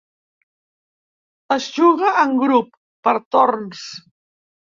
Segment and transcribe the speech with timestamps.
[1.57, 2.71] Es juga en grup,
[3.09, 3.85] per torns.